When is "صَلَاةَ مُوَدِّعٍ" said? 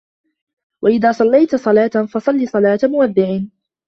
2.47-3.41